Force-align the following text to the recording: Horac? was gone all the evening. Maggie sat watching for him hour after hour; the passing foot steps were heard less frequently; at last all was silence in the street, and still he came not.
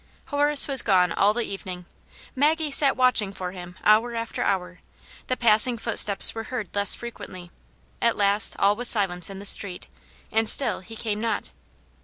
Horac? 0.29 0.67
was 0.67 0.81
gone 0.81 1.11
all 1.11 1.31
the 1.31 1.43
evening. 1.43 1.85
Maggie 2.35 2.71
sat 2.71 2.97
watching 2.97 3.31
for 3.31 3.51
him 3.51 3.75
hour 3.83 4.15
after 4.15 4.41
hour; 4.41 4.79
the 5.27 5.37
passing 5.37 5.77
foot 5.77 5.99
steps 5.99 6.33
were 6.33 6.45
heard 6.45 6.69
less 6.73 6.95
frequently; 6.95 7.51
at 8.01 8.17
last 8.17 8.55
all 8.57 8.75
was 8.75 8.87
silence 8.87 9.29
in 9.29 9.37
the 9.37 9.45
street, 9.45 9.85
and 10.31 10.49
still 10.49 10.79
he 10.79 10.95
came 10.95 11.21
not. 11.21 11.51